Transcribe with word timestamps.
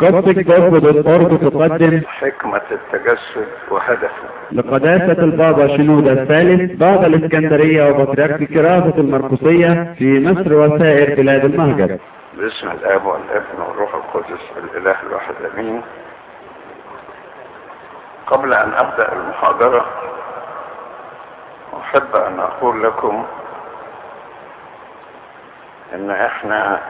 قصة 0.00 0.32
جذب 0.32 0.74
الأرض 0.86 1.38
تقدم 1.50 2.00
حكمة 2.06 2.62
التجسد 2.70 3.48
وهدفه 3.70 4.28
لقداسة 4.52 5.22
البابا 5.24 5.66
شنودة 5.76 6.12
الثالث 6.12 6.72
بابا 6.78 7.06
الإسكندرية 7.06 7.90
وبطريرك 7.90 8.44
كراسة 8.44 8.94
المرقسية 8.98 9.94
في 9.98 10.20
مصر 10.20 10.54
وسائر 10.54 11.14
بلاد 11.16 11.44
المهجر. 11.44 11.98
باسم 12.36 12.70
الآب 12.70 13.06
والابن 13.06 13.60
والروح 13.68 13.94
القدس 13.94 14.40
الإله 14.56 14.96
الواحد 15.06 15.34
آمين. 15.54 15.82
قبل 18.26 18.54
أن 18.54 18.72
أبدأ 18.72 19.12
المحاضرة 19.12 19.86
أحب 21.80 22.16
أن 22.16 22.40
أقول 22.40 22.82
لكم 22.84 23.24
إن 25.94 26.10
إحنا 26.10 26.80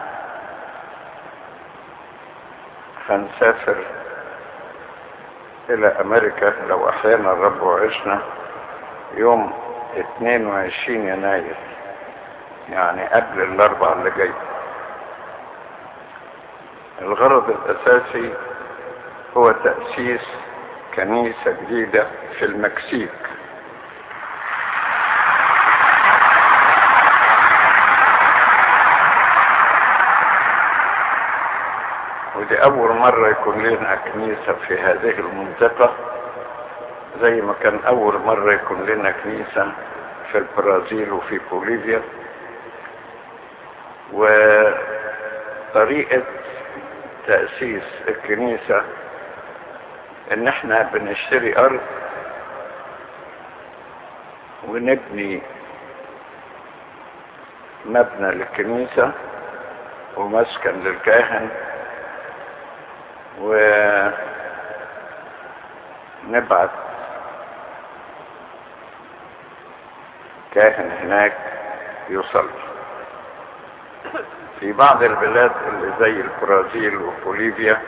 هنسافر 3.08 3.76
إلى 5.70 5.86
أمريكا 5.86 6.54
لو 6.68 6.88
أحيانا 6.88 7.32
الرب 7.32 7.62
وعشنا 7.62 8.22
يوم 9.14 9.52
22 9.96 11.08
يناير 11.08 11.56
يعني 12.68 13.04
قبل 13.06 13.42
الاربع 13.42 13.92
اللي 13.92 14.10
جاي. 14.10 14.32
الغرض 17.02 17.50
الأساسي 17.50 18.34
هو 19.36 19.52
تأسيس 19.52 20.26
كنيسة 20.94 21.50
جديدة 21.62 22.06
في 22.38 22.44
المكسيك. 22.44 23.10
ودي 32.48 32.62
أول 32.62 32.92
مرة 32.96 33.28
يكون 33.28 33.62
لنا 33.62 33.94
كنيسة 33.96 34.52
في 34.68 34.78
هذه 34.80 35.10
المنطقة 35.20 35.94
زي 37.20 37.40
ما 37.40 37.54
كان 37.62 37.80
أول 37.86 38.18
مرة 38.18 38.52
يكون 38.54 38.86
لنا 38.86 39.10
كنيسة 39.10 39.72
في 40.32 40.38
البرازيل 40.38 41.12
وفي 41.12 41.40
بوليفيا. 41.50 42.02
وطريقة 45.72 46.22
تأسيس 47.26 47.82
الكنيسة 48.08 48.82
إن 50.32 50.48
إحنا 50.48 50.82
بنشتري 50.82 51.58
أرض 51.58 51.80
ونبني 54.68 55.42
مبنى 57.86 58.30
للكنيسة 58.34 59.12
ومسكن 60.16 60.70
للكاهن. 60.84 61.50
ونبعت 66.26 66.70
كاهن 70.54 70.90
هناك 70.90 71.36
يصلي. 72.08 72.68
في 74.60 74.72
بعض 74.72 75.02
البلاد 75.02 75.52
اللي 75.68 75.92
زي 76.00 76.20
البرازيل 76.20 76.96
وبوليفيا 76.96 77.82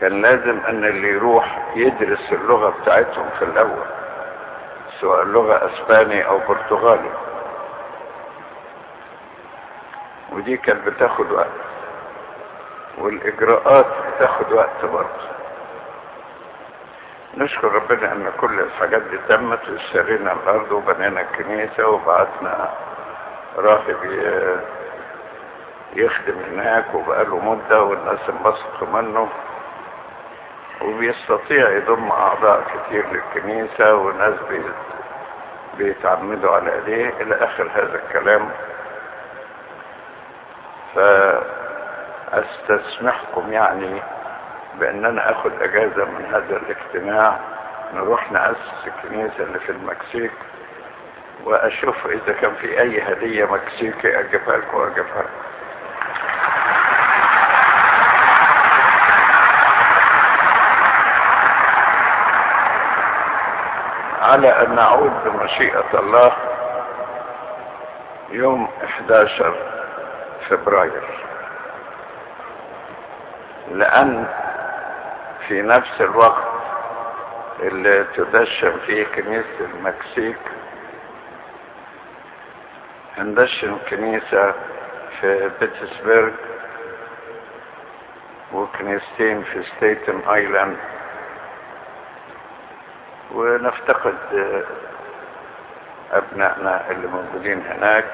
كان 0.00 0.22
لازم 0.22 0.60
أن 0.68 0.84
اللي 0.84 1.08
يروح 1.08 1.58
يدرس 1.76 2.32
اللغة 2.32 2.74
بتاعتهم 2.82 3.28
في 3.38 3.44
الأول 3.44 3.84
سواء 5.00 5.24
لغة 5.24 5.70
إسباني 5.72 6.26
أو 6.26 6.38
برتغالي. 6.38 7.10
ودي 10.32 10.56
كانت 10.56 10.88
بتاخد 10.88 11.32
وقت. 11.32 11.71
والإجراءات 12.98 13.86
بتاخد 14.16 14.52
وقت 14.52 14.84
برضه. 14.84 15.32
نشكر 17.36 17.72
ربنا 17.72 18.12
إن 18.12 18.32
كل 18.40 18.60
الحاجات 18.60 19.02
دي 19.02 19.18
تمت 19.28 19.68
واشترينا 19.68 20.32
الأرض 20.32 20.72
وبنينا 20.72 21.20
الكنيسة 21.20 21.88
وبعتنا 21.88 22.70
راهب 23.56 23.96
يخدم 25.96 26.38
هناك 26.50 26.94
وبقاله 26.94 27.38
مدة 27.38 27.82
والناس 27.82 28.18
انبسطوا 28.28 28.86
منه. 29.02 29.28
وبيستطيع 30.82 31.70
يضم 31.70 32.10
أعضاء 32.10 32.62
كتير 32.62 33.04
للكنيسة 33.12 33.94
وناس 33.94 34.34
بيتعمدوا 35.78 36.50
على 36.50 36.74
إيديه 36.74 37.08
إلى 37.20 37.34
آخر 37.34 37.68
هذا 37.74 38.00
الكلام. 38.04 38.50
فاستسمحكم 42.32 43.52
يعني 43.52 44.02
بأن 44.80 45.04
أنا 45.04 45.30
آخد 45.30 45.52
أجازة 45.62 46.04
من 46.04 46.24
هذا 46.26 46.56
الاجتماع 46.56 47.38
نروح 47.94 48.32
نأسس 48.32 48.86
الكنيسة 48.86 49.44
اللي 49.44 49.58
في 49.58 49.72
المكسيك 49.72 50.32
وأشوف 51.44 52.06
إذا 52.06 52.32
كان 52.32 52.54
في 52.54 52.80
أي 52.80 53.02
هدية 53.02 53.44
مكسيكي 53.44 54.20
أجيبها 54.20 54.56
لكم 54.56 54.76
وأجيبها 54.76 55.22
لكم. 55.22 55.42
على 64.22 64.48
أن 64.48 64.74
نعود 64.74 65.12
بمشيئة 65.24 65.98
الله 66.00 66.32
يوم 68.30 68.68
11 68.84 69.54
فبراير. 70.48 71.02
لأن 73.72 74.26
في 75.48 75.62
نفس 75.62 76.00
الوقت 76.00 76.44
اللي 77.60 78.04
تدشن 78.14 78.78
فيه 78.86 79.04
كنيسة 79.04 79.60
المكسيك 79.60 80.38
هندشن 83.18 83.78
كنيسة 83.90 84.54
في 85.20 85.50
بيتسبرغ 85.60 86.30
وكنيستين 88.52 89.42
في 89.42 89.62
ستيتن 89.62 90.20
آيلاند. 90.28 90.76
ونفتقد 93.34 94.14
أبنائنا 96.12 96.90
اللي 96.90 97.06
موجودين 97.06 97.62
هناك. 97.66 98.04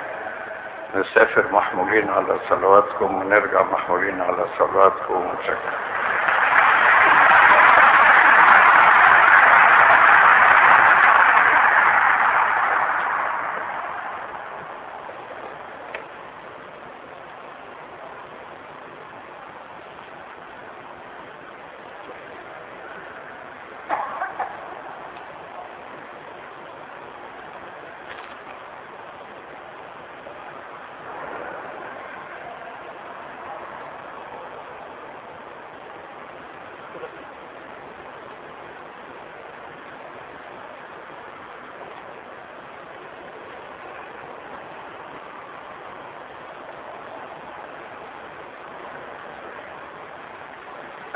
نسافر 0.95 1.53
محمولين 1.53 2.11
على 2.11 2.39
صلواتكم 2.49 3.15
ونرجع 3.15 3.63
محمولين 3.63 4.21
على 4.21 4.47
صلواتكم 4.59 5.15
ونشكر. 5.15 5.59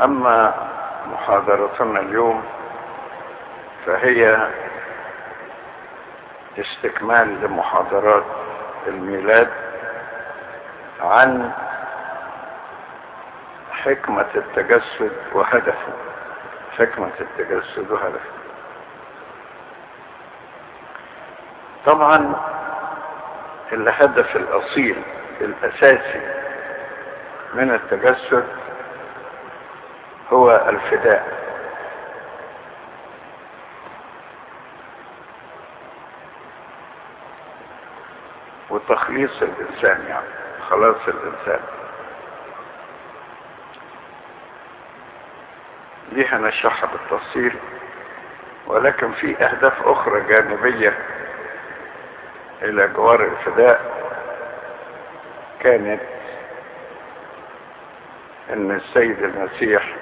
أما 0.03 0.55
محاضرتنا 1.13 2.01
اليوم 2.01 2.45
فهي 3.87 4.49
استكمال 6.59 7.41
لمحاضرات 7.45 8.25
الميلاد 8.87 9.49
عن 11.01 11.53
حكمة 13.73 14.27
التجسد 14.35 15.13
وهدفه. 15.33 15.93
حكمة 16.79 17.11
التجسد 17.21 17.91
وهدفه. 17.91 18.33
طبعا 21.87 22.35
الهدف 23.73 24.37
الأصيل 24.37 25.03
الأساسي 25.41 26.21
من 27.55 27.71
التجسد 27.75 28.47
هو 30.33 30.51
الفداء. 30.69 31.43
وتخليص 38.71 39.43
الإنسان 39.43 40.05
يعني 40.09 40.27
خلاص 40.71 40.97
الإنسان. 41.09 41.61
دي 46.13 46.27
هنشرحها 46.27 46.91
بالتفصيل 46.93 47.57
ولكن 48.67 49.13
في 49.13 49.45
أهداف 49.45 49.87
أخرى 49.89 50.21
جانبية 50.21 50.99
إلى 52.63 52.89
جوار 52.89 53.25
الفداء 53.25 54.03
كانت 55.61 56.01
إن 58.53 58.71
السيد 58.71 59.23
المسيح 59.23 59.95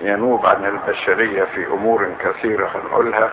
ينوب 0.00 0.46
عن 0.46 0.64
البشرية 0.64 1.44
في 1.44 1.66
أمور 1.66 2.08
كثيرة 2.20 2.68
هنقولها 2.74 3.32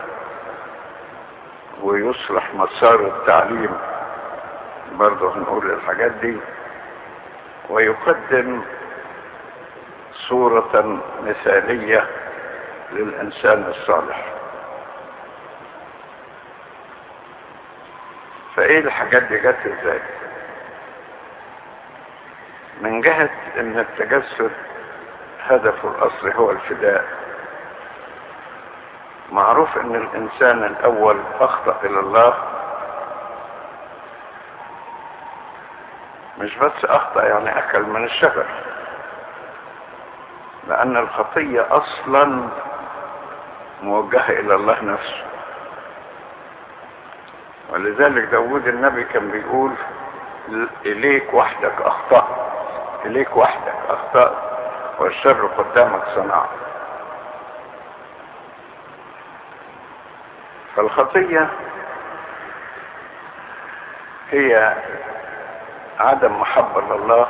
ويصلح 1.82 2.54
مسار 2.54 3.06
التعليم 3.06 3.70
برضه 4.92 5.36
هنقول 5.36 5.70
الحاجات 5.70 6.10
دي 6.10 6.36
ويقدم 7.70 8.62
صورة 10.28 11.00
مثالية 11.22 12.06
للإنسان 12.92 13.62
الصالح. 13.68 14.24
فإيه 18.56 18.78
الحاجات 18.78 19.22
دي 19.22 19.38
جت 19.38 19.56
إزاي؟ 19.66 20.00
من 22.80 23.00
جهة 23.00 23.30
إن 23.56 23.78
التجسد 23.78 24.50
هدفه 25.50 25.88
الأصلي 25.88 26.34
هو 26.34 26.50
الفداء. 26.50 27.04
معروف 29.32 29.78
إن 29.78 29.94
الإنسان 29.94 30.64
الأول 30.64 31.20
أخطأ 31.40 31.76
إلى 31.84 32.00
الله. 32.00 32.34
مش 36.38 36.56
بس 36.58 36.84
أخطأ 36.84 37.22
يعني 37.24 37.58
أكل 37.58 37.82
من 37.82 38.04
الشجر 38.04 38.46
لأن 40.68 40.96
الخطية 40.96 41.66
أصلا 41.70 42.48
موجهة 43.82 44.30
إلى 44.30 44.54
الله 44.54 44.84
نفسه. 44.84 45.24
ولذلك 47.70 48.24
داود 48.24 48.68
النبي 48.68 49.04
كان 49.04 49.30
بيقول 49.30 49.72
إليك 50.86 51.34
وحدك 51.34 51.74
أخطأت 51.80 52.24
إليك 53.04 53.36
وحدك 53.36 53.74
أخطأت 53.88 54.47
والشر 54.98 55.46
قدامك 55.46 56.02
صنعت 56.14 56.48
فالخطية 60.76 61.50
هي 64.30 64.74
عدم 65.98 66.40
محبة 66.40 66.80
لله 66.96 67.26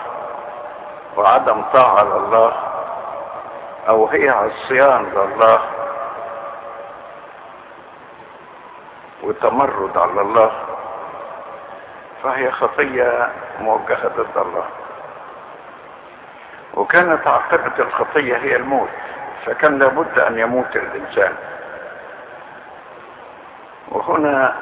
وعدم 1.17 1.63
طاعة 1.63 2.03
لله 2.05 2.53
أو 3.89 4.07
هي 4.07 4.29
عصيان 4.29 5.05
لله 5.05 5.61
وتمرد 9.23 9.97
على 9.99 10.21
الله 10.21 10.53
فهي 12.23 12.51
خطية 12.51 13.33
موجهة 13.61 14.09
ضد 14.09 14.37
الله. 14.39 14.65
وكانت 16.89 17.27
عاقبة 17.27 17.73
الخطية 17.79 18.37
هي 18.37 18.57
الموت 18.57 18.89
فكان 19.47 19.79
لابد 19.79 20.19
أن 20.19 20.39
يموت 20.39 20.77
الإنسان. 20.77 21.33
وهنا 23.89 24.57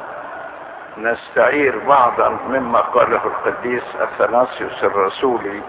نستعير 0.99 1.79
بعضا 1.79 2.29
مما 2.29 2.81
قاله 2.81 3.21
القديس 3.27 3.83
أثناسيوس 4.01 4.85
الرسولي 4.85 5.63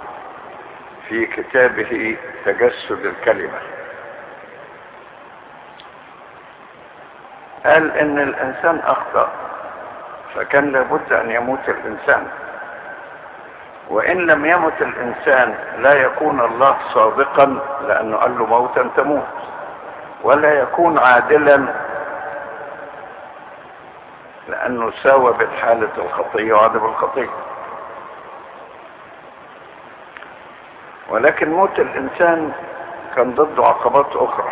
في 1.09 1.25
كتابه 1.25 2.17
تجسد 2.45 3.05
الكلمة. 3.05 3.59
قال 7.65 7.91
إن 7.91 8.19
الإنسان 8.19 8.79
أخطأ 8.79 9.29
فكان 10.35 10.71
لابد 10.71 11.13
أن 11.13 11.31
يموت 11.31 11.69
الإنسان. 11.69 12.27
وإن 13.89 14.17
لم 14.17 14.45
يمت 14.45 14.81
الإنسان 14.81 15.55
لا 15.77 15.93
يكون 15.93 16.39
الله 16.41 16.77
صادقا 16.93 17.59
لأنه 17.87 18.17
قال 18.17 18.37
له 18.37 18.45
موتا 18.45 18.89
تموت 18.97 19.27
ولا 20.23 20.53
يكون 20.53 20.97
عادلا 20.99 21.67
لأنه 24.47 24.91
ساوى 25.03 25.33
بين 25.33 25.49
حالة 25.61 25.89
الخطية 25.97 26.53
وعدم 26.53 26.85
الخطية. 26.85 27.29
ولكن 31.09 31.49
موت 31.53 31.79
الإنسان 31.79 32.51
كان 33.15 33.35
ضده 33.35 33.65
عقبات 33.65 34.15
أخرى. 34.15 34.51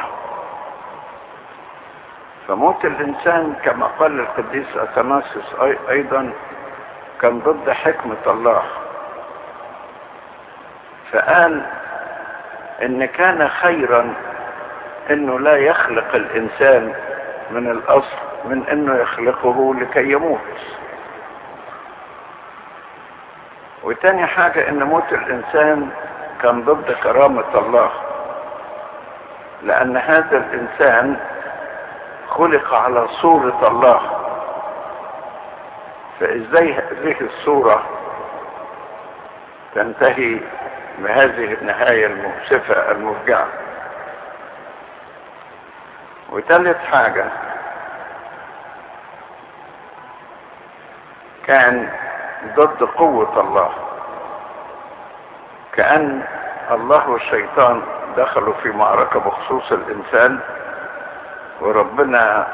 فموت 2.47 2.85
الإنسان 2.85 3.53
كما 3.63 3.87
قال 3.99 4.19
القديس 4.19 4.77
أثناسيوس 4.77 5.55
أيضا 5.89 6.33
كان 7.21 7.39
ضد 7.39 7.69
حكمة 7.69 8.17
الله. 8.27 8.63
فقال 11.15 11.65
إن 12.81 13.05
كان 13.05 13.47
خيرا 13.49 14.13
إنه 15.09 15.39
لا 15.39 15.57
يخلق 15.57 16.15
الإنسان 16.15 16.93
من 17.51 17.71
الأصل 17.71 18.17
من 18.45 18.67
إنه 18.67 18.95
يخلقه 18.95 19.75
لكي 19.75 20.11
يموت. 20.11 20.39
وتاني 23.83 24.25
حاجة 24.25 24.69
إن 24.69 24.83
موت 24.83 25.13
الإنسان 25.13 25.89
كان 26.41 26.61
ضد 26.63 26.91
كرامة 26.91 27.59
الله. 27.59 27.91
لأن 29.63 29.97
هذا 29.97 30.37
الإنسان 30.37 31.17
خلق 32.29 32.73
على 32.73 33.07
صورة 33.07 33.67
الله. 33.67 34.01
فإزاي 36.19 36.73
هذه 36.73 37.15
الصورة 37.21 37.83
تنتهي 39.75 40.39
بهذه 40.97 41.53
النهاية 41.53 42.05
المؤسفة 42.05 42.91
المفجعة. 42.91 43.47
وثالث 46.29 46.77
حاجة 46.77 47.25
كان 51.47 51.89
ضد 52.55 52.83
قوة 52.83 53.39
الله. 53.39 53.69
كأن 55.73 56.23
الله 56.71 57.09
والشيطان 57.09 57.81
دخلوا 58.17 58.53
في 58.53 58.69
معركة 58.69 59.19
بخصوص 59.19 59.71
الإنسان 59.71 60.39
وربنا 61.61 62.47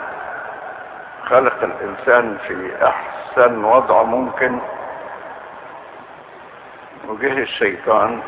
خلق 1.25 1.63
الإنسان 1.63 2.37
في 2.47 2.85
أحسن 2.87 3.63
وضع 3.63 4.03
ممكن. 4.03 4.59
وجه 7.11 7.31
الشيطان 7.37 8.21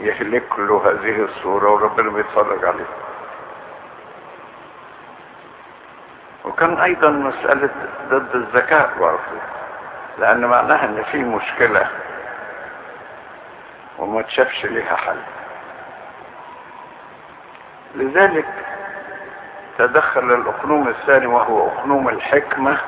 يهلك 0.00 0.58
له 0.58 0.90
هذه 0.90 1.24
الصورة 1.24 1.70
وربنا 1.70 2.10
بيتفرج 2.10 2.64
عليه. 2.64 2.86
وكان 6.44 6.80
أيضا 6.80 7.08
مسألة 7.10 7.70
ضد 8.08 8.34
الذكاء 8.34 8.94
برضه 9.00 9.40
لأن 10.18 10.46
معناها 10.46 10.84
إن 10.84 11.02
في 11.02 11.18
مشكلة 11.18 11.86
وما 13.98 14.22
تشافش 14.22 14.66
ليها 14.66 14.96
حل. 14.96 15.20
لذلك 17.94 18.48
تدخل 19.78 20.32
الأقنوم 20.34 20.88
الثاني 20.88 21.26
وهو 21.26 21.68
أقنوم 21.68 22.08
الحكمة 22.08 22.78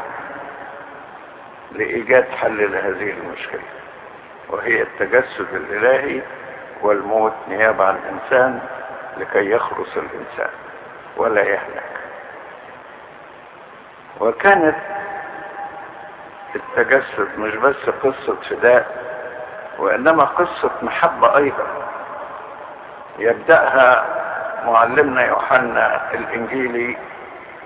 لإيجاد 1.73 2.29
حل 2.29 2.73
لهذه 2.73 3.11
المشكلة. 3.11 3.82
وهي 4.53 4.83
التجسد 4.83 5.55
الإلهي 5.55 6.23
والموت 6.83 7.33
نيابة 7.49 7.85
عن 7.85 7.97
الإنسان 7.97 8.61
لكي 9.17 9.51
يخلص 9.51 9.97
الإنسان 9.97 10.51
ولا 11.17 11.43
يهلك. 11.43 11.83
وكانت 14.21 14.77
التجسد 16.55 17.39
مش 17.39 17.55
بس 17.57 17.77
قصة 18.03 18.37
فداء 18.51 18.87
وإنما 19.79 20.25
قصة 20.25 20.71
محبة 20.83 21.37
أيضا. 21.37 21.67
يبدأها 23.19 24.05
معلمنا 24.67 25.27
يوحنا 25.27 26.15
الإنجيلي 26.15 26.97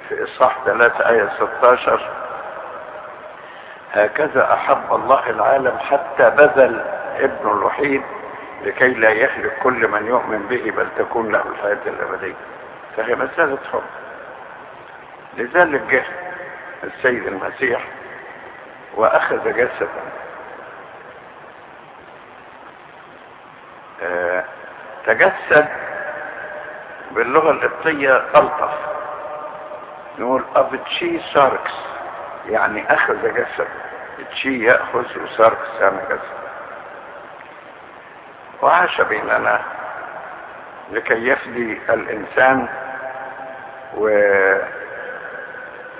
في 0.08 0.24
إصحاح 0.24 0.58
3 0.64 1.08
آية 1.08 1.28
16 1.36 2.00
هكذا 3.96 4.52
أحب 4.52 4.94
الله 4.94 5.30
العالم 5.30 5.78
حتى 5.78 6.30
بذل 6.30 6.84
ابنه 7.18 7.52
الوحيد 7.52 8.02
لكي 8.62 8.88
لا 8.88 9.10
يهلك 9.10 9.58
كل 9.62 9.88
من 9.88 10.06
يؤمن 10.06 10.46
به 10.46 10.70
بل 10.70 10.88
تكون 10.98 11.32
له 11.32 11.42
الحياة 11.46 11.78
الأبدية. 11.86 12.34
فهي 12.96 13.14
مسألة 13.14 13.58
حب. 13.72 13.82
لذلك 15.36 15.82
جه 15.90 16.04
السيد 16.84 17.26
المسيح 17.26 17.84
وأخذ 18.94 19.52
جسدا. 19.52 20.02
آه 24.02 24.44
تجسد 25.06 25.68
باللغة 27.10 27.50
القبطية 27.50 28.16
ألطف. 28.16 28.74
نقول 30.18 30.44
أبتشي 30.56 31.20
ساركس. 31.34 31.95
يعني 32.48 32.94
أخذ 32.94 33.34
جسد. 33.34 33.68
تشي 34.30 34.64
يأخذ 34.64 35.04
وساركس 35.22 35.68
يعني 35.80 35.98
جسد. 36.10 36.36
وعاش 38.62 39.00
بيننا 39.00 39.60
لكي 40.92 41.28
يفدي 41.28 41.80
الإنسان 41.88 42.68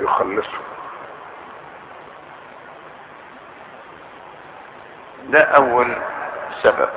ويخلصه. 0.01 0.59
ده 5.29 5.41
أول 5.43 5.97
سبب. 6.63 6.89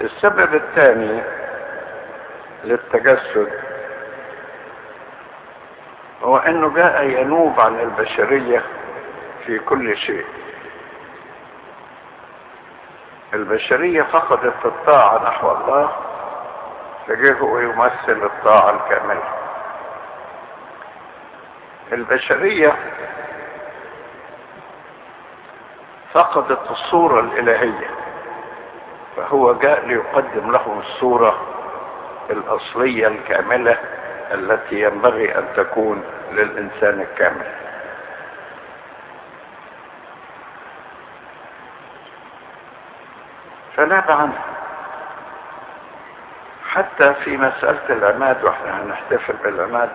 السبب 0.00 0.54
الثاني 0.54 1.22
للتجسد 2.64 3.52
هو 6.22 6.36
إنه 6.36 6.74
جاء 6.74 7.02
ينوب 7.04 7.60
عن 7.60 7.80
البشرية 7.80 8.62
في 9.46 9.58
كل 9.58 9.96
شيء. 9.96 10.24
البشرية 13.34 14.02
فقدت 14.02 14.66
الطاعة 14.66 15.24
نحو 15.28 15.50
الله 15.50 15.92
هو 17.40 17.58
يمثل 17.58 18.22
الطاعة 18.24 18.70
الكاملة؟ 18.70 19.22
البشرية 21.92 22.76
فقدت 26.12 26.70
الصورة 26.70 27.20
الإلهية 27.20 27.90
فهو 29.16 29.54
جاء 29.54 29.86
ليقدم 29.86 30.50
لهم 30.52 30.78
الصورة 30.78 31.40
الأصلية 32.30 33.06
الكاملة. 33.06 33.78
التي 34.30 34.82
ينبغي 34.82 35.38
أن 35.38 35.44
تكون 35.56 36.04
للإنسان 36.32 37.00
الكامل. 37.00 37.46
فناب 43.76 44.10
عنه. 44.10 44.38
حتى 46.68 47.14
في 47.14 47.36
مسألة 47.36 47.80
العماد 47.90 48.44
وإحنا 48.44 48.82
هنحتفل 48.82 49.36
بالعماد 49.36 49.90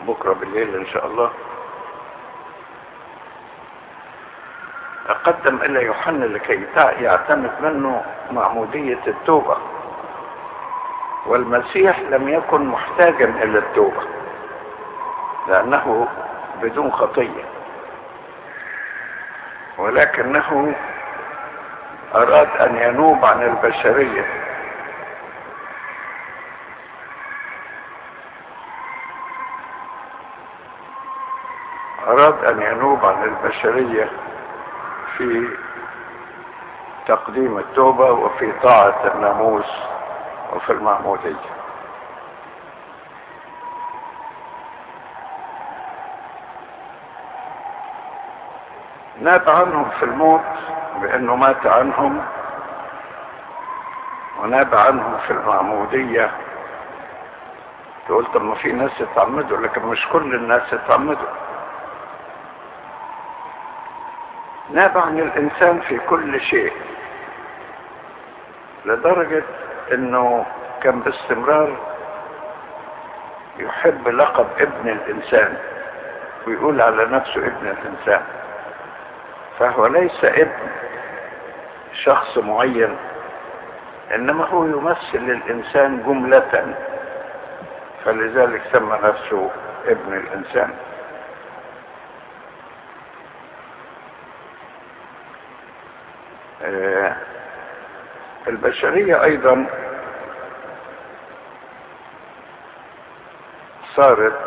بكرة 0.00 0.32
بالليل 0.32 0.76
إن 0.76 0.86
شاء 0.86 1.06
الله. 1.06 1.30
أقدم 5.08 5.56
إلى 5.56 5.84
يوحنا 5.84 6.24
لكي 6.24 6.66
يعتمد 6.76 7.52
منه 7.60 8.04
معمودية 8.30 9.00
التوبة. 9.06 9.56
والمسيح 11.26 12.00
لم 12.00 12.28
يكن 12.28 12.64
محتاجا 12.66 13.24
إلى 13.24 13.58
التوبة 13.58 14.02
لأنه 15.48 16.08
بدون 16.62 16.92
خطية 16.92 17.44
ولكنه 19.78 20.74
أراد 22.14 22.48
أن 22.60 22.76
ينوب 22.76 23.24
عن 23.24 23.42
البشرية. 23.42 24.26
أراد 32.06 32.44
أن 32.44 32.62
ينوب 32.62 33.04
عن 33.04 33.22
البشرية 33.24 34.10
في 35.18 35.48
تقديم 37.06 37.58
التوبة 37.58 38.10
وفي 38.10 38.52
طاعة 38.62 39.12
الناموس. 39.14 39.95
وفي 40.52 40.72
المعمودية 40.72 41.36
ناب 49.20 49.50
عنهم 49.50 49.90
في 49.90 50.04
الموت 50.04 50.40
بأنه 51.00 51.36
مات 51.36 51.66
عنهم 51.66 52.24
وناب 54.42 54.74
عنهم 54.74 55.16
في 55.26 55.30
المعمودية. 55.30 56.30
تقول 58.08 58.26
طب 58.26 58.42
ما 58.42 58.54
في 58.54 58.72
ناس 58.72 59.02
اتعمدوا 59.02 59.58
لكن 59.58 59.82
مش 59.82 60.06
كل 60.12 60.34
الناس 60.34 60.74
اتعمدوا 60.74 61.28
ناب 64.70 64.98
عن 64.98 65.18
الإنسان 65.18 65.80
في 65.80 65.98
كل 65.98 66.40
شيء 66.40 66.72
لدرجة 68.84 69.42
إنه 69.92 70.46
كان 70.82 71.00
باستمرار 71.00 71.76
يحب 73.58 74.08
لقب 74.08 74.46
ابن 74.58 74.88
الإنسان 74.88 75.56
ويقول 76.46 76.80
على 76.80 77.04
نفسه 77.04 77.46
ابن 77.46 77.66
الإنسان. 77.68 78.22
فهو 79.58 79.86
ليس 79.86 80.24
ابن 80.24 80.68
شخص 81.92 82.38
معين 82.38 82.96
إنما 84.14 84.44
هو 84.46 84.64
يمثل 84.64 85.30
الانسان 85.30 86.02
جملة. 86.06 86.74
فلذلك 88.04 88.62
سمى 88.72 88.98
نفسه 89.02 89.50
ابن 89.86 90.12
الإنسان 90.12 90.70
آه 96.62 97.16
البشرية 98.48 99.22
أيضا 99.24 99.66
صارت 103.96 104.38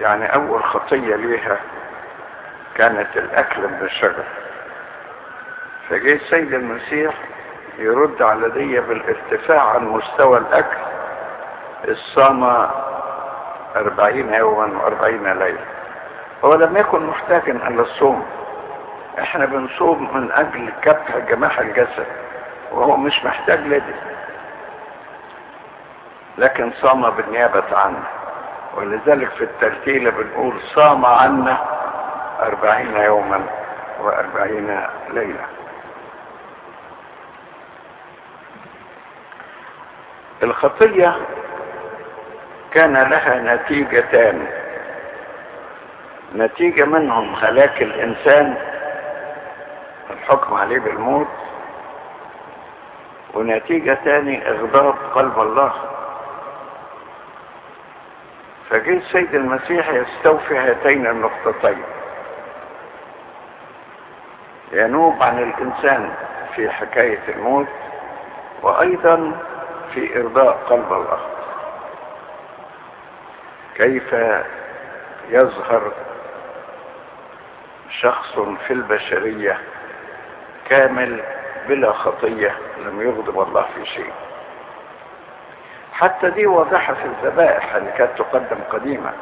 يعني 0.00 0.34
أول 0.34 0.64
خطية 0.64 1.16
ليها 1.16 1.60
كانت 2.74 3.16
الأكل 3.16 3.60
من 3.68 3.78
الشجر 3.82 4.24
فجاء 5.88 6.14
السيد 6.14 6.54
المسيح 6.54 7.14
يرد 7.78 8.22
على 8.22 8.50
دي 8.50 8.80
بالارتفاع 8.80 9.62
عن 9.68 9.84
مستوى 9.84 10.38
الأكل 10.38 10.76
الصام 11.88 12.44
أربعين 13.76 14.34
يوما 14.34 14.82
وأربعين 14.82 15.32
ليلة. 15.38 15.66
هو 16.44 16.54
لم 16.54 16.76
يكن 16.76 17.06
محتاجا 17.06 17.52
إلى 17.52 17.82
الصوم. 17.82 18.26
إحنا 19.18 19.46
بنصوم 19.46 20.16
من 20.16 20.32
أجل 20.32 20.72
كبح 20.82 21.18
جماح 21.18 21.58
الجسد 21.58 22.06
وهو 22.72 22.96
مش 22.96 23.24
محتاج 23.24 23.60
لدي. 23.60 23.94
لكن 26.38 26.72
صام 26.72 27.10
بالنيابة 27.10 27.76
عنه 27.76 28.02
ولذلك 28.74 29.28
في 29.28 29.44
الترتيلة 29.44 30.10
بنقول 30.10 30.60
صام 30.74 31.04
عنا 31.06 31.58
أربعين 32.42 32.96
يوما 32.96 33.40
وأربعين 34.00 34.80
ليلة. 35.10 35.46
الخطية 40.42 41.16
كان 42.72 42.96
لها 42.96 43.54
نتيجتان. 43.54 44.46
نتيجة 46.34 46.84
منهم 46.84 47.34
هلاك 47.34 47.82
الإنسان 47.82 48.56
الحكم 50.10 50.54
عليه 50.54 50.78
بالموت 50.78 51.28
ونتيجة 53.34 53.98
تاني 54.04 54.50
إغضاب 54.50 54.94
قلب 55.14 55.38
الله. 55.40 55.72
فجه 58.70 58.90
السيد 58.96 59.34
المسيح 59.34 59.88
يستوفي 59.88 60.58
هاتين 60.58 61.06
النقطتين. 61.06 61.82
ينوب 64.72 65.22
عن 65.22 65.38
الإنسان 65.38 66.14
في 66.54 66.70
حكاية 66.70 67.20
الموت 67.28 67.68
وأيضا 68.62 69.32
في 69.94 70.20
إرضاء 70.20 70.58
قلب 70.68 70.92
الله. 70.92 71.18
كيف 73.74 74.14
يظهر 75.28 75.92
شخص 77.90 78.38
في 78.38 78.72
البشرية 78.72 79.58
كامل 80.68 81.22
بلا 81.68 81.92
خطية 81.92 82.54
لم 82.78 83.00
يغضب 83.00 83.40
الله 83.40 83.66
في 83.74 83.86
شيء. 83.86 84.12
حتى 85.92 86.30
دي 86.30 86.46
واضحة 86.46 86.94
في 86.94 87.04
الذبائح 87.04 87.74
اللي 87.74 87.90
كانت 87.92 88.18
تقدم 88.18 88.58
قديما. 88.70 89.12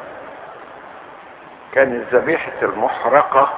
كانت 1.73 2.13
ذبيحة 2.13 2.51
المحرقة 2.61 3.49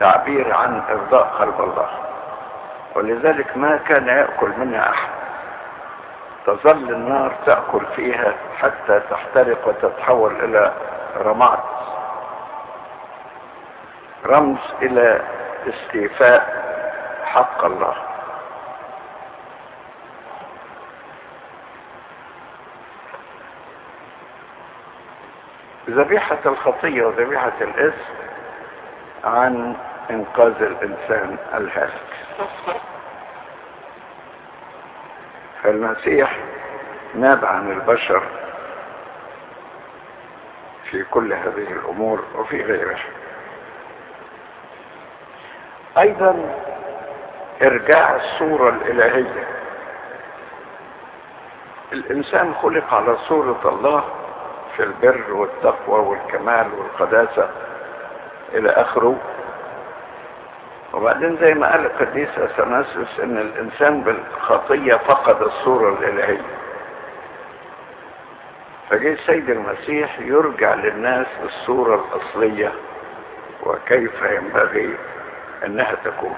تعبير 0.00 0.54
عن 0.54 0.82
إرضاء 0.90 1.24
قلب 1.24 1.60
الله. 1.60 1.88
ولذلك 2.94 3.56
ما 3.56 3.76
كان 3.76 4.08
يأكل 4.08 4.50
منها 4.58 4.90
أحد. 4.90 5.08
تظل 6.46 6.92
النار 6.94 7.32
تأكل 7.46 7.86
فيها 7.96 8.34
حتى 8.58 9.00
تحترق 9.10 9.68
وتتحول 9.68 10.44
إلى 10.44 10.72
رماد. 11.16 11.55
رمز 14.26 14.58
إلى 14.82 15.22
استيفاء 15.68 16.66
حق 17.24 17.64
الله. 17.64 17.96
ذبيحة 25.90 26.38
الخطية 26.46 27.04
وذبيحة 27.04 27.52
الإثم 27.60 28.12
عن 29.24 29.76
إنقاذ 30.10 30.62
الإنسان 30.62 31.36
الهالك. 31.54 32.02
فالمسيح 35.62 36.36
ناب 37.14 37.44
عن 37.44 37.70
البشر 37.72 38.22
في 40.90 41.04
كل 41.04 41.32
هذه 41.32 41.72
الأمور 41.72 42.24
وفي 42.34 42.62
غيرها 42.62 43.04
أيضا 45.98 46.54
إرجاع 47.62 48.16
الصورة 48.16 48.68
الإلهية. 48.68 49.48
الإنسان 51.92 52.54
خلق 52.54 52.94
على 52.94 53.16
صورة 53.16 53.60
الله 53.64 54.04
في 54.76 54.82
البر 54.82 55.32
والتقوى 55.32 55.98
والكمال 56.00 56.66
والقداسة 56.78 57.50
إلى 58.54 58.70
آخره. 58.70 59.16
وبعدين 60.94 61.36
زي 61.40 61.54
ما 61.54 61.72
قال 61.72 61.86
القديس 61.86 62.28
أثناسيوس 62.38 63.20
إن 63.20 63.38
الإنسان 63.38 64.00
بالخطية 64.00 64.94
فقد 64.94 65.42
الصورة 65.42 65.88
الإلهية. 65.98 66.44
فجاء 68.90 69.12
السيد 69.12 69.50
المسيح 69.50 70.18
يرجع 70.20 70.74
للناس 70.74 71.26
الصورة 71.44 71.94
الأصلية 72.04 72.72
وكيف 73.62 74.22
ينبغي 74.22 74.96
أنها 75.64 75.94
تكون. 76.04 76.36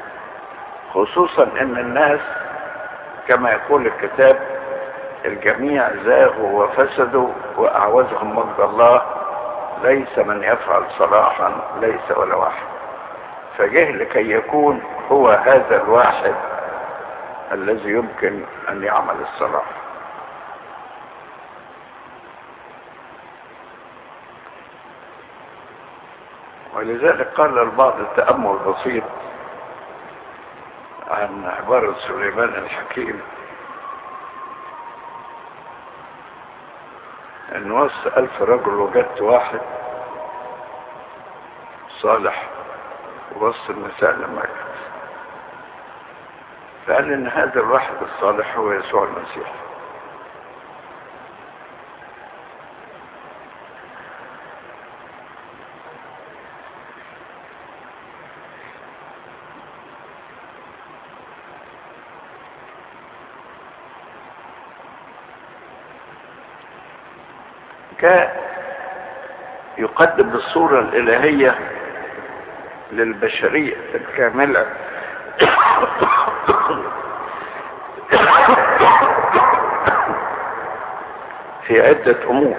خصوصا 0.95 1.43
أن 1.43 1.79
الناس 1.79 2.21
كما 3.29 3.51
يقول 3.51 3.87
الكتاب 3.87 4.41
الجميع 5.25 5.89
زاغوا 6.05 6.65
وفسدوا 6.65 7.29
واعوزهم 7.57 8.37
مجد 8.37 8.61
الله 8.61 9.03
ليس 9.83 10.19
من 10.19 10.43
يفعل 10.43 10.83
صلاحا 10.99 11.53
ليس 11.81 12.11
ولا 12.17 12.35
واحد. 12.35 12.67
فجه 13.59 13.91
لكي 13.91 14.31
يكون 14.33 14.83
هو 15.13 15.29
هذا 15.29 15.83
الواحد 15.83 16.35
الذي 17.53 17.91
يمكن 17.91 18.43
أن 18.69 18.83
يعمل 18.83 19.15
الصلاح 19.23 19.65
ولذلك 26.79 27.29
قال 27.35 27.59
البعض 27.59 28.01
التأمل 28.01 28.59
بسيط 28.59 29.05
عن 31.11 31.45
عبارة 31.45 31.95
سليمان 32.07 32.49
الحكيم 32.49 33.21
ان 37.55 37.73
وسط 37.73 38.07
الف 38.17 38.43
رجل 38.43 38.75
وجدت 38.75 39.21
واحد 39.23 39.61
صالح 42.01 42.49
وسط 43.37 43.71
النساء 43.71 44.13
لما 44.13 44.43
جت 44.43 44.69
فقال 46.87 47.13
إن 47.13 47.27
هذا 47.29 47.61
الواحد 47.61 47.95
الصالح 48.03 48.57
هو 48.57 48.73
يسوع 48.73 49.05
المسيح. 49.05 49.53
جاء 68.01 68.49
يقدم 69.79 70.29
الصورة 70.29 70.81
الإلهية 70.81 71.59
للبشرية 72.93 73.77
الكاملة. 73.95 74.67
في 81.67 81.89
عدة 81.89 82.17
أمور. 82.31 82.57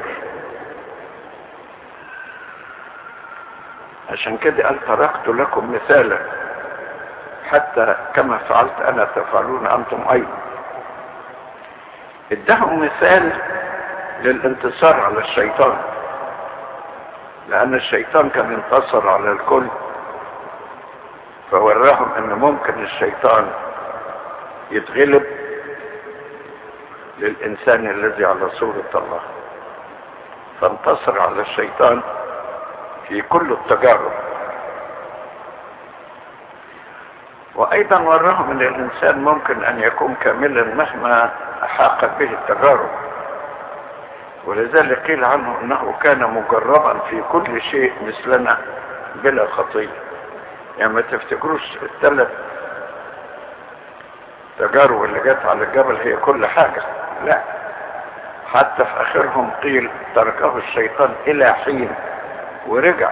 عشان 4.09 4.37
كده 4.37 4.63
قال 4.67 4.79
تركت 4.85 5.27
لكم 5.27 5.73
مثالا. 5.73 6.19
حتى 7.51 7.95
كما 8.13 8.37
فعلت 8.37 8.81
أنا 8.87 9.03
تفعلون 9.15 9.67
أنتم 9.67 10.05
أيضا. 10.11 10.37
ادهم 12.31 12.85
مثال 12.85 13.33
للانتصار 14.21 14.99
على 14.99 15.19
الشيطان. 15.19 15.77
لأن 17.49 17.73
الشيطان 17.73 18.29
كان 18.29 18.53
انتصر 18.53 19.09
على 19.09 19.31
الكل. 19.31 19.67
فوراهم 21.51 22.13
إن 22.17 22.33
ممكن 22.33 22.83
الشيطان 22.83 23.51
يتغلب 24.71 25.25
للإنسان 27.19 27.89
الذي 27.89 28.25
على 28.25 28.49
صورة 28.49 28.91
الله. 28.95 29.21
فانتصر 30.61 31.21
على 31.21 31.41
الشيطان 31.41 32.01
في 33.07 33.21
كل 33.21 33.51
التجارب. 33.51 34.11
وأيضا 37.55 37.99
وراهم 37.99 38.51
إن 38.51 38.61
الإنسان 38.61 39.23
ممكن 39.23 39.63
أن 39.63 39.79
يكون 39.79 40.15
كاملا 40.21 40.63
مهما 40.63 41.31
احاقت 41.63 42.09
به 42.19 42.31
التجارب. 42.33 43.08
ولذلك 44.45 44.97
قيل 45.07 45.25
عنه 45.25 45.59
إنه 45.61 45.93
كان 46.03 46.23
مجربا 46.23 46.99
في 46.99 47.21
كل 47.31 47.61
شيء 47.61 47.93
مثلنا 48.01 48.57
بلا 49.15 49.47
خطيه 49.47 49.89
يعني 50.77 50.93
ما 50.93 51.01
تفتكروش 51.01 51.77
الثلاث 51.83 52.27
تجارب 54.59 55.03
اللي 55.03 55.19
جت 55.19 55.45
على 55.45 55.63
الجبل 55.63 55.95
هي 55.95 56.15
كل 56.15 56.45
حاجة. 56.47 56.81
لا. 57.25 57.41
حتى 58.53 58.85
في 58.85 59.01
آخرهم 59.01 59.51
قيل 59.63 59.89
تركه 60.15 60.57
الشيطان 60.57 61.15
إلى 61.27 61.53
حين 61.53 61.89
ورجع. 62.67 63.11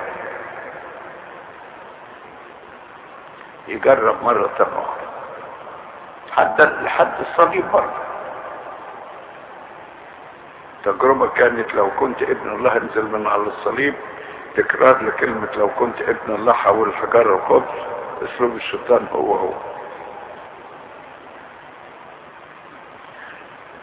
يجرب 3.68 4.24
مرة 4.24 4.50
أخرى. 4.60 4.96
حتى 6.32 6.63
لحد 6.63 7.12
الصليب 7.20 7.72
برضه. 7.72 8.07
تجربة 10.91 11.28
كانت 11.28 11.73
لو 11.76 11.89
كنت 12.00 12.21
ابن 12.21 12.50
الله 12.50 12.78
انزل 12.78 13.06
من 13.06 13.28
على 13.28 13.41
الصليب 13.43 13.93
تكرار 14.56 15.04
لكلمة 15.04 15.47
لو 15.58 15.69
كنت 15.80 16.02
ابن 16.02 16.36
الله 16.36 16.54
حول 16.54 16.88
الحجارة 16.89 17.36
الخبز 17.36 17.80
أسلوب 18.23 18.56
الشيطان 18.56 19.06
هو 19.13 19.36
هو. 19.36 19.54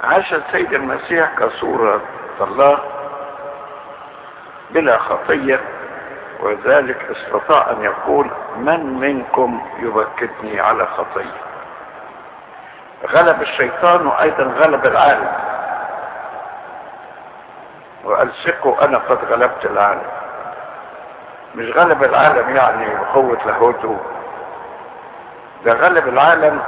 عاش 0.04 0.34
السيد 0.34 0.72
المسيح 0.74 1.30
كصورة 1.38 2.00
الله 2.40 2.78
بلا 4.70 4.98
خطية 4.98 5.60
وذلك 6.40 6.96
استطاع 7.10 7.70
أن 7.70 7.82
يقول 7.82 8.30
من 8.56 8.98
منكم 9.00 9.66
يبكتني 9.78 10.60
على 10.60 10.86
خطية؟ 10.86 11.40
غلب 13.12 13.42
الشيطان 13.42 14.06
وأيضا 14.06 14.44
غلب 14.44 14.86
العالم. 14.86 15.53
ثقوا 18.46 18.84
أنا 18.84 18.98
قد 18.98 19.18
غلبت 19.24 19.64
العالم. 19.66 20.02
مش 21.54 21.70
غلب 21.76 22.04
العالم 22.04 22.56
يعني 22.56 22.86
بقوة 22.94 23.38
لاهوته 23.46 23.98
ده 25.64 25.72
غلب 25.72 26.08
العالم 26.08 26.60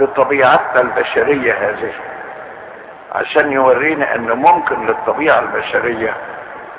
بطبيعتنا 0.00 0.80
البشرية 0.80 1.52
هذه. 1.70 1.92
عشان 3.12 3.52
يورينا 3.52 4.14
إن 4.14 4.32
ممكن 4.32 4.86
للطبيعة 4.86 5.38
البشرية 5.38 6.14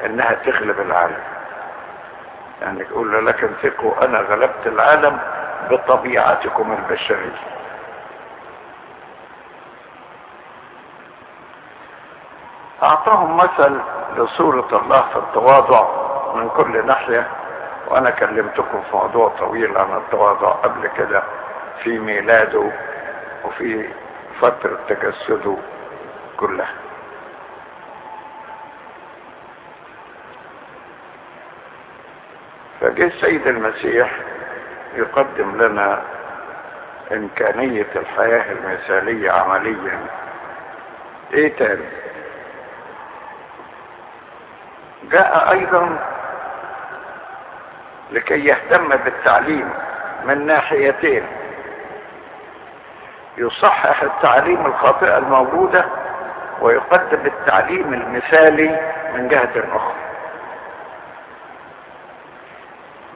إنها 0.06 0.34
تغلب 0.34 0.80
العالم. 0.80 1.24
يعني 2.62 2.80
يقول 2.82 3.26
لكن 3.26 3.50
ثقوا 3.64 4.06
أنا 4.06 4.20
غلبت 4.20 4.68
العالم 4.68 5.20
بطبيعتكم 5.70 6.72
البشرية. 6.74 7.61
أعطاهم 12.92 13.38
مثل 13.38 13.82
لصورة 14.18 14.68
الله 14.82 15.02
في 15.14 15.16
التواضع 15.20 15.88
من 16.36 16.50
كل 16.50 16.86
ناحية 16.86 17.28
وأنا 17.88 18.10
كلمتكم 18.10 18.82
في 18.82 18.96
موضوع 18.98 19.30
طويل 19.40 19.78
عن 19.78 19.98
التواضع 19.98 20.50
قبل 20.50 20.88
كده 20.98 21.24
في 21.84 22.00
ميلاده 22.00 22.72
وفي 23.46 23.90
فترة 24.42 24.80
تجسده 24.90 25.58
كلها 26.38 26.74
فجه 32.82 33.06
السيد 33.08 33.48
المسيح 33.48 34.12
يقدم 34.96 35.62
لنا 35.62 36.02
إمكانية 37.12 37.88
الحياة 37.96 38.52
المثالية 38.52 39.32
عمليا. 39.32 40.00
إيه 41.34 41.56
تاني؟ 41.56 41.86
جاء 45.12 45.52
أيضا 45.52 46.00
لكي 48.12 48.46
يهتم 48.46 48.90
بالتعليم 48.90 49.70
من 50.24 50.46
ناحيتين. 50.46 51.28
يصحح 53.38 54.02
التعليم 54.04 54.66
الخاطئة 54.66 55.18
الموجودة 55.18 55.86
ويقدم 56.62 57.26
التعليم 57.26 57.94
المثالي 57.94 58.94
من 59.14 59.28
جهة 59.28 59.64
أخرى. 59.76 59.96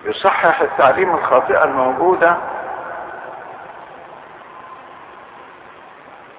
يصحح 0.05 0.61
التعليم 0.61 1.15
الخاطئة 1.15 1.63
الموجودة 1.63 2.37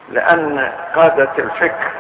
لأن 0.09 0.73
قادة 0.95 1.33
الفكر 1.39 1.91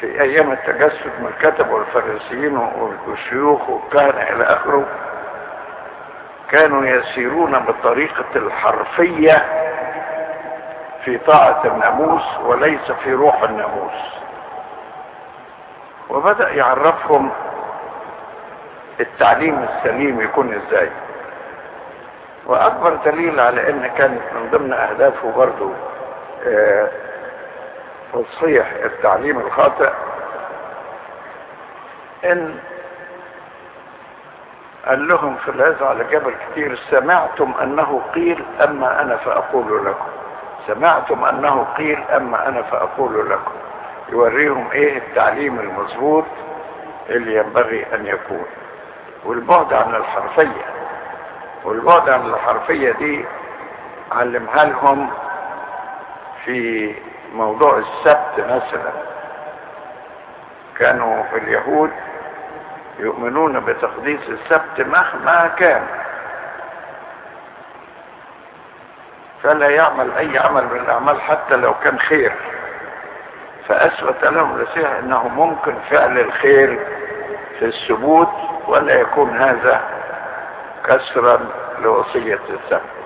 في 0.00 0.20
أيام 0.22 0.52
التجسد 0.52 1.10
من 1.20 1.26
الكتب 1.26 1.70
والفريسيين 1.70 2.56
والشيوخ 3.06 3.68
والكهنة 3.70 4.22
إلى 4.22 4.44
آخره 4.44 4.86
كانوا 6.50 6.86
يسيرون 6.86 7.58
بالطريقة 7.58 8.24
الحرفية 8.36 9.44
في 11.04 11.18
طاعة 11.18 11.62
الناموس 11.64 12.22
وليس 12.44 12.92
في 12.92 13.12
روح 13.12 13.42
الناموس. 13.42 14.14
وبدأ 16.10 16.48
يعرفهم 16.48 17.30
التعليم 19.00 19.62
السليم 19.68 20.20
يكون 20.20 20.54
إزاي. 20.54 20.90
وأكبر 22.46 22.94
دليل 23.04 23.40
على 23.40 23.70
إن 23.70 23.86
كانت 23.98 24.22
من 24.34 24.50
ضمن 24.50 24.72
أهدافه 24.72 25.32
برضو 25.36 25.72
آه 26.46 26.88
تصحيح 28.12 28.72
التعليم 28.84 29.38
الخاطئ 29.38 29.90
إن 32.24 32.58
قال 34.86 35.08
لهم 35.08 35.36
في 35.36 35.50
العزة 35.50 35.86
على 35.88 36.04
جبل 36.04 36.34
كتير 36.50 36.76
سمعتم 36.90 37.54
أنه 37.62 38.02
قيل 38.14 38.44
أما 38.64 39.00
أنا 39.02 39.16
فأقول 39.16 39.86
لكم. 39.86 40.06
سمعتم 40.66 41.24
أنه 41.24 41.66
قيل 41.76 41.98
أما 42.16 42.48
أنا 42.48 42.62
فأقول 42.62 43.30
لكم. 43.30 43.52
يوريهم 44.12 44.70
إيه 44.72 44.98
التعليم 44.98 45.60
المظبوط 45.60 46.24
اللي 47.08 47.36
ينبغي 47.36 47.86
أن 47.94 48.06
يكون. 48.06 48.46
والبعد 49.24 49.72
عن 49.72 49.94
الحرفية. 49.94 50.64
والبعد 51.64 52.08
عن 52.08 52.26
الحرفية 52.30 52.92
دي 52.92 53.24
علمها 54.12 54.64
لهم 54.64 55.10
في 56.44 56.94
موضوع 57.32 57.78
السبت 57.78 58.38
مثلا. 58.38 58.92
كانوا 60.78 61.24
اليهود 61.32 61.90
يؤمنون 62.98 63.60
بتقديس 63.60 64.20
السبت 64.28 64.80
مهما 64.80 65.46
كان. 65.46 65.86
فلا 69.42 69.68
يعمل 69.68 70.12
أي 70.12 70.38
عمل 70.38 70.64
من 70.64 70.80
الأعمال 70.80 71.20
حتى 71.20 71.56
لو 71.56 71.74
كان 71.74 71.98
خير. 71.98 72.32
فأثبت 73.68 74.24
لهم 74.24 74.56
المسيح 74.56 74.90
إنه 74.90 75.28
ممكن 75.28 75.74
فعل 75.90 76.18
الخير 76.18 76.86
في 77.58 77.64
الثبوت 77.64 78.32
ولا 78.66 79.00
يكون 79.00 79.38
هذا 79.38 79.80
كسرا 80.84 81.40
لوصية 81.78 82.40
السبت. 82.50 82.99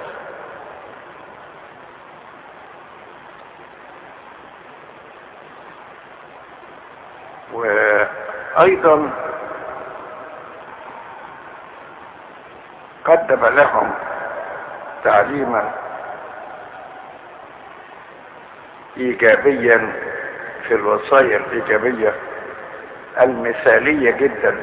وأيضا 8.65 9.11
قدم 13.05 13.47
لهم 13.47 13.91
تعليما 15.05 15.71
إيجابيا 18.97 19.93
في 20.69 20.75
الوصايا 20.75 21.37
الإيجابية 21.37 22.15
المثالية 23.21 24.11
جدا 24.11 24.57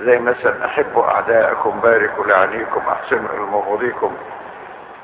زي 0.00 0.18
مثلا 0.18 0.64
أحبوا 0.66 1.04
اعدائكم 1.04 1.80
باركوا 1.80 2.24
لعنيكم 2.26 2.80
أحسنوا 2.80 3.36
لمبغضيكم 3.36 4.16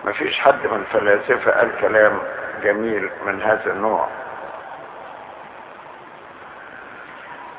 مفيش 0.04 0.40
حد 0.40 0.66
من 0.66 0.76
الفلاسفة 0.76 1.50
قال 1.50 1.70
كلام 1.80 2.18
جميل 2.62 3.10
من 3.26 3.42
هذا 3.42 3.72
النوع. 3.72 4.08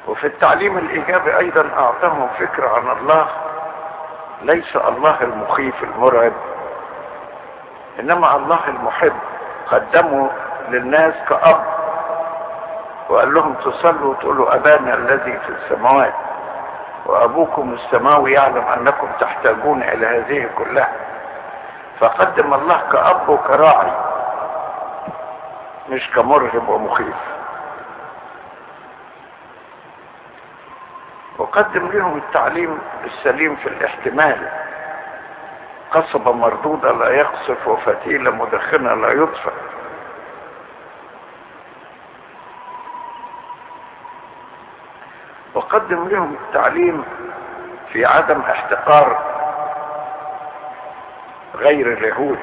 وفي 0.08 0.28
التعليم 0.28 0.78
الإيجابي 0.78 1.38
أيضا 1.38 1.70
اعطاهم 1.78 2.28
فكرة 2.40 2.70
عن 2.70 2.98
الله 2.98 3.28
ليس 4.42 4.76
الله 4.76 5.22
المخيف 5.22 5.84
المرعب 5.84 6.34
إنما 8.00 8.36
الله 8.36 8.60
المحب. 8.68 9.14
قدمه 9.72 10.30
للناس 10.70 11.14
كأب 11.30 11.64
وقال 13.10 13.34
لهم 13.34 13.54
تصلوا 13.54 14.12
وتقولوا 14.12 14.56
أبانا 14.56 14.94
الذي 14.94 15.38
في 15.40 15.50
السماوات 15.50 16.14
وأبوكم 17.06 17.74
السماوي 17.74 18.32
يعلم 18.34 18.64
أنكم 18.78 19.08
تحتاجون 19.20 19.84
إلى 19.84 20.08
هذه 20.08 20.50
كلها. 20.58 20.92
فقدم 22.00 22.54
الله 22.54 22.82
كأب 22.92 23.30
وكراعي 23.30 23.92
مش 25.90 26.12
كمرهب 26.12 26.70
ومخيف. 26.70 27.37
وقدم 31.38 31.88
لهم 31.88 32.18
التعليم 32.18 32.80
السليم 33.06 33.56
في 33.56 33.68
الاحتمال. 33.70 34.50
قصبة 35.92 36.32
مردودة 36.32 36.92
لا 36.92 37.10
يقصف 37.10 37.68
وفتيلة 37.68 38.32
مدخنة 38.32 38.94
لا 38.94 39.12
يطفئ. 39.12 39.52
وقدم 45.54 46.08
لهم 46.08 46.34
التعليم 46.34 47.04
في 47.94 48.06
عدم 48.06 48.42
احتقار 48.42 49.38
غير 51.56 51.94
اليهود 51.94 52.40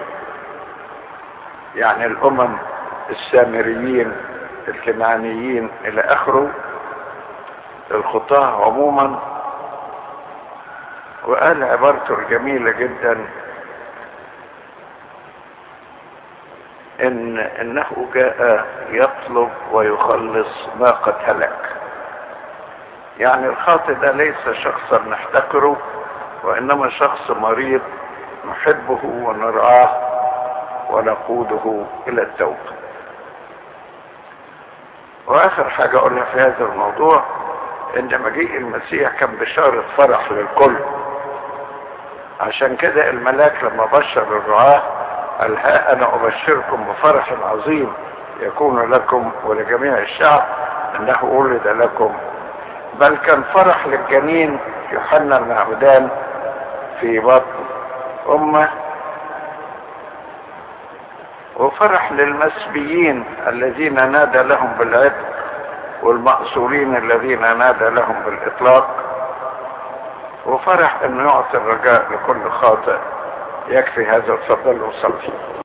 يعني 1.75 2.07
الأمم 2.07 2.57
السامريين 3.11 4.13
الكنعانيين 4.69 5.71
إلى 5.85 6.01
آخره. 6.01 6.51
الخطاة 7.95 8.65
عموما. 8.65 9.19
وقال 11.27 11.65
عبارته 11.65 12.15
الجميلة 12.19 12.71
جدا 12.71 13.27
إن 17.01 17.39
إنه 17.39 18.09
جاء 18.15 18.67
يطلب 18.91 19.51
ويخلص 19.73 20.69
ما 20.81 20.91
قد 20.91 21.15
هلك. 21.25 21.59
يعني 23.19 23.47
الخاطئ 23.47 23.95
ده 23.95 24.13
ليس 24.13 24.49
شخصا 24.53 24.99
نحتقره 24.99 25.77
وإنما 26.45 26.91
شخص 26.91 27.31
مريض 27.31 27.81
نحبه 28.51 29.01
ونرعاه 29.05 29.91
ونقوده 30.91 31.85
إلى 32.09 32.23
التوبة. 32.23 32.75
وآخر 35.27 35.71
حاجة 35.71 35.97
أقولها 35.97 36.25
في 36.25 36.41
هذا 36.41 36.65
الموضوع 36.65 37.25
ان 37.97 38.23
مجيء 38.23 38.57
المسيح 38.57 39.11
كان 39.11 39.31
بشارة 39.41 39.85
فرح 39.97 40.33
للكل. 40.33 40.77
عشان 42.41 42.77
كده 42.77 43.11
الملاك 43.11 43.65
لما 43.65 43.85
بشر 43.87 44.23
الرعاة 44.23 44.83
قال 45.41 45.57
ها 45.57 45.93
أنا 45.93 46.15
أبشركم 46.15 46.85
بفرح 46.85 47.33
عظيم 47.45 47.93
يكون 48.41 48.91
لكم 48.93 49.31
ولجميع 49.45 49.99
الشعب 49.99 50.45
أنه 51.01 51.25
ولد 51.25 51.67
لكم. 51.69 52.15
بل 53.01 53.17
كان 53.17 53.43
فرح 53.43 53.87
للجنين 53.87 54.59
يوحنا 54.93 55.39
المعبدان 55.39 56.09
في 57.01 57.19
بطن 57.19 57.65
أمة. 58.29 58.69
وفرح 61.57 62.13
للمسبيين 62.13 63.25
الذين 63.47 64.11
نادى 64.13 64.39
لهم 64.43 64.73
بالعتق. 64.79 65.34
والمأسورين 66.05 66.97
الذين 66.97 67.59
نادى 67.59 67.89
لهم 67.89 68.23
بالإطلاق 68.23 68.89
وفرح 70.47 71.03
أنه 71.03 71.25
يعطي 71.25 71.57
الرجاء 71.57 72.13
لكل 72.13 72.51
خاطئ. 72.51 72.99
يكفي 73.69 74.07
هذا 74.07 74.33
الفضل 74.33 74.83
وصلي 74.83 75.64